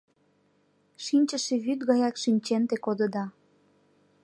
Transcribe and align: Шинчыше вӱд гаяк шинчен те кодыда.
Шинчыше 1.03 1.55
вӱд 1.65 1.79
гаяк 1.89 2.15
шинчен 2.23 2.61
те 2.69 2.75
кодыда. 2.85 3.25